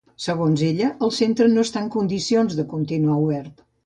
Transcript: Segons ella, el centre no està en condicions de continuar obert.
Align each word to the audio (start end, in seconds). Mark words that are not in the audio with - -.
Segons 0.25 0.61
ella, 0.67 0.87
el 1.07 1.11
centre 1.17 1.47
no 1.51 1.65
està 1.69 1.83
en 1.87 1.91
condicions 1.97 2.57
de 2.61 2.65
continuar 2.73 3.19
obert. 3.27 3.63